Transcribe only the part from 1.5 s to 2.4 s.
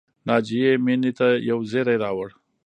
زېری راوړ